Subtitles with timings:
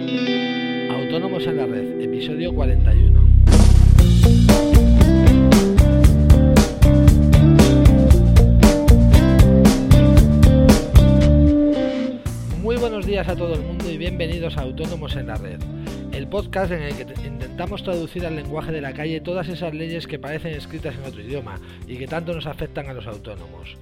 [0.00, 3.20] Autónomos en la Red, episodio 41.
[12.62, 15.60] Muy buenos días a todo el mundo y bienvenidos a Autónomos en la Red,
[16.12, 20.06] el podcast en el que intentamos traducir al lenguaje de la calle todas esas leyes
[20.06, 23.76] que parecen escritas en otro idioma y que tanto nos afectan a los autónomos.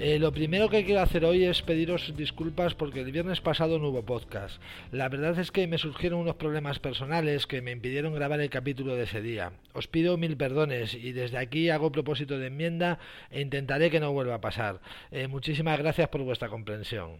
[0.00, 3.88] Eh, lo primero que quiero hacer hoy es pediros disculpas porque el viernes pasado no
[3.88, 4.62] hubo podcast.
[4.92, 8.94] La verdad es que me surgieron unos problemas personales que me impidieron grabar el capítulo
[8.94, 9.50] de ese día.
[9.72, 13.00] Os pido mil perdones y desde aquí hago propósito de enmienda
[13.32, 14.80] e intentaré que no vuelva a pasar.
[15.10, 17.18] Eh, muchísimas gracias por vuestra comprensión.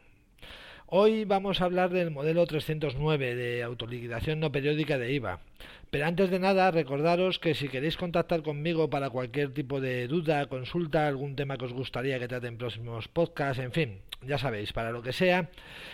[0.90, 5.40] Hoy vamos a hablar del modelo 309 de autoliquidación no periódica de IVA.
[5.90, 10.46] Pero antes de nada, recordaros que si queréis contactar conmigo para cualquier tipo de duda,
[10.46, 14.72] consulta, algún tema que os gustaría que trate en próximos podcasts, en fin, ya sabéis,
[14.72, 15.50] para lo que sea,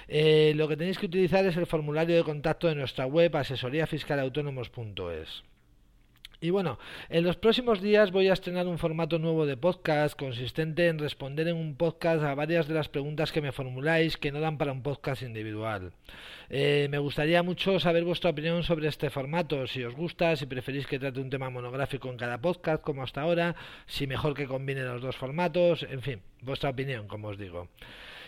[0.07, 5.54] eh, lo que tenéis que utilizar es el formulario de contacto de nuestra web asesoríafiscalautónomos.es.
[6.45, 6.78] Y bueno,
[7.09, 11.48] en los próximos días voy a estrenar un formato nuevo de podcast consistente en responder
[11.48, 14.72] en un podcast a varias de las preguntas que me formuláis que no dan para
[14.72, 15.95] un podcast individual.
[16.50, 20.87] Eh, me gustaría mucho saber vuestra opinión sobre este formato, si os gusta, si preferís
[20.87, 23.56] que trate un tema monográfico en cada podcast como hasta ahora,
[23.87, 27.68] si mejor que combine los dos formatos, en fin, vuestra opinión, como os digo.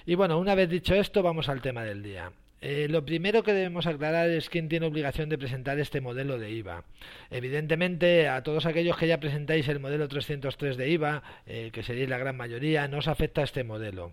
[0.07, 2.33] Y bueno, una vez dicho esto, vamos al tema del día.
[2.63, 6.51] Eh, lo primero que debemos aclarar es quién tiene obligación de presentar este modelo de
[6.51, 6.85] IVA.
[7.31, 12.09] Evidentemente, a todos aquellos que ya presentáis el modelo 303 de IVA, eh, que sería
[12.09, 14.13] la gran mayoría, no os afecta este modelo.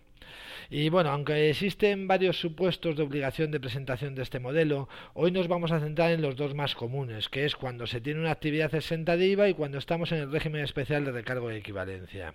[0.70, 5.48] Y bueno, aunque existen varios supuestos de obligación de presentación de este modelo, hoy nos
[5.48, 8.74] vamos a centrar en los dos más comunes, que es cuando se tiene una actividad
[8.76, 12.34] exenta de IVA y cuando estamos en el régimen especial de recargo de equivalencia.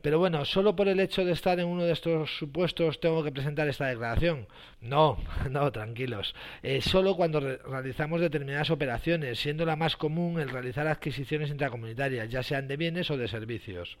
[0.00, 3.32] Pero bueno, solo por el hecho de estar en uno de estos supuestos tengo que
[3.32, 4.46] presentar esta declaración.
[4.80, 5.18] No,
[5.50, 6.34] no, tranquilos.
[6.62, 12.42] Es solo cuando realizamos determinadas operaciones, siendo la más común el realizar adquisiciones intracomunitarias, ya
[12.42, 13.98] sean de bienes o de servicios.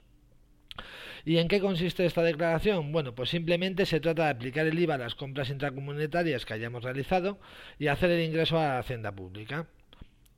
[1.24, 2.92] ¿Y en qué consiste esta declaración?
[2.92, 6.84] Bueno, pues simplemente se trata de aplicar el IVA a las compras intracomunitarias que hayamos
[6.84, 7.38] realizado
[7.78, 9.66] y hacer el ingreso a la hacienda pública.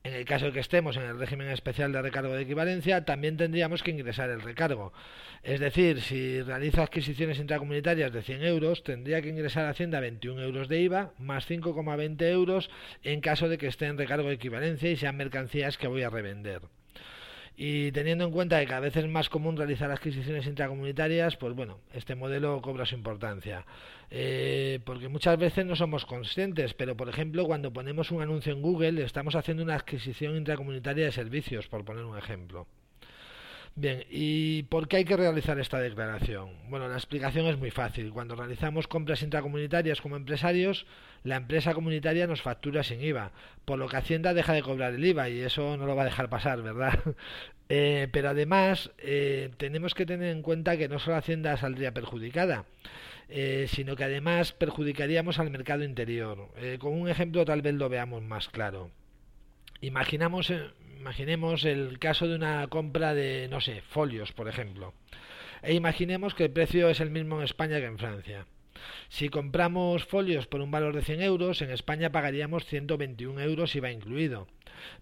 [0.02, 3.36] En el caso de que estemos en el régimen especial de recargo de equivalencia, también
[3.36, 4.94] tendríamos que ingresar el recargo.
[5.42, 10.40] Es decir, si realizo adquisiciones intracomunitarias de 100 euros, tendría que ingresar a Hacienda 21
[10.40, 12.70] euros de IVA más 5,20 euros
[13.02, 16.08] en caso de que esté en recargo de equivalencia y sean mercancías que voy a
[16.08, 16.62] revender.
[17.56, 21.78] Y teniendo en cuenta que cada vez es más común realizar adquisiciones intracomunitarias, pues bueno,
[21.92, 23.66] este modelo cobra su importancia.
[24.10, 28.62] Eh, porque muchas veces no somos conscientes, pero por ejemplo, cuando ponemos un anuncio en
[28.62, 32.66] Google, estamos haciendo una adquisición intracomunitaria de servicios, por poner un ejemplo.
[33.76, 36.50] Bien, ¿y por qué hay que realizar esta declaración?
[36.68, 38.10] Bueno, la explicación es muy fácil.
[38.12, 40.86] Cuando realizamos compras intracomunitarias como empresarios,
[41.22, 43.32] la empresa comunitaria nos factura sin IVA,
[43.64, 46.06] por lo que Hacienda deja de cobrar el IVA y eso no lo va a
[46.06, 46.98] dejar pasar, ¿verdad?
[47.72, 52.64] Eh, pero además eh, tenemos que tener en cuenta que no solo Hacienda saldría perjudicada,
[53.28, 56.48] eh, sino que además perjudicaríamos al mercado interior.
[56.80, 58.90] con un ejemplo tal vez lo veamos más claro.
[59.80, 60.52] Imaginamos,
[61.00, 64.92] imaginemos el caso de una compra de, no sé, folios, por ejemplo.
[65.62, 68.46] E imaginemos que el precio es el mismo en España que en Francia.
[69.08, 73.90] Si compramos folios por un valor de 100 euros, en España pagaríamos 121 euros IVA
[73.90, 74.46] incluido,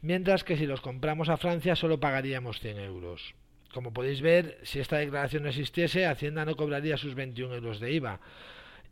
[0.01, 3.35] mientras que si los compramos a Francia solo pagaríamos 100 euros.
[3.73, 7.93] Como podéis ver, si esta declaración no existiese, Hacienda no cobraría sus 21 euros de
[7.93, 8.21] IVA.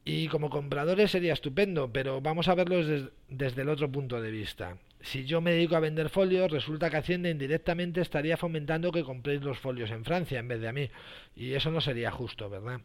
[0.05, 4.31] Y como compradores sería estupendo, pero vamos a verlo desde, desde el otro punto de
[4.31, 9.05] vista si yo me dedico a vender folios, resulta que Hacienda indirectamente estaría fomentando que
[9.05, 10.91] compréis los folios en Francia en vez de a mí.
[11.37, 12.81] Y eso no sería justo, ¿verdad?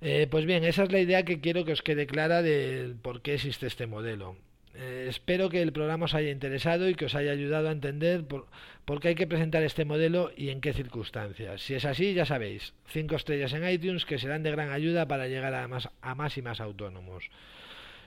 [0.00, 3.22] Eh, pues bien, esa es la idea que quiero que os quede clara de por
[3.22, 4.36] qué existe este modelo.
[4.74, 8.24] Eh, espero que el programa os haya interesado y que os haya ayudado a entender
[8.26, 8.48] por,
[9.00, 11.62] qué hay que presentar este modelo y en qué circunstancias.
[11.62, 15.28] Si es así, ya sabéis, 5 estrellas en iTunes que serán de gran ayuda para
[15.28, 17.30] llegar a más y más autónomos.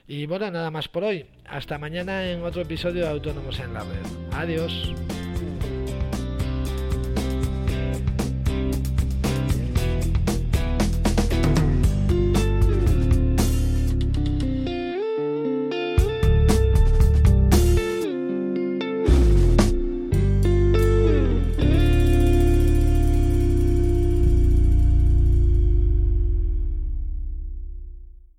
[0.06, 1.26] Y bueno, nada más por hoy.
[1.48, 4.06] Hasta mañana en otro episodio de Autónomos en la Red.
[4.32, 4.92] Adiós.